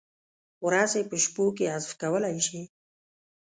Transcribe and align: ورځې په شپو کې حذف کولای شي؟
ورځې 0.65 1.01
په 1.09 1.15
شپو 1.23 1.45
کې 1.57 1.65
حذف 1.73 1.91
کولای 2.01 2.37
شي؟ 2.47 2.61